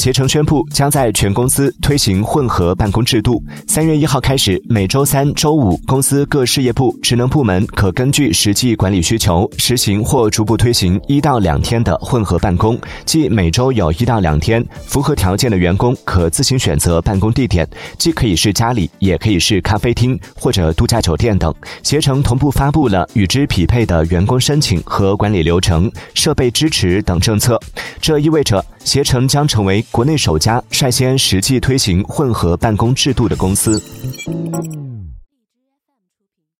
[0.00, 3.44] 携程宣布将在全公司推行混合办公制度。
[3.66, 21.54] 三月一号开始，每周三、周五，公司各事业部、职能部门可根据实际管理需求，实行或逐步推行一到两天的混合办公，即每周有一到两天，符合条件的员工可自行选择办公地点，既可以是家里，也可以是咖啡厅或者度假酒店等。
[21.82, 27.60] 携程同步发布了与之匹配的员工申请和管理流程、设备支持等政策，
[28.00, 29.84] 这意味着携程将成为。
[29.90, 33.82] 国内首家率先实际推行混合办公制度的公司。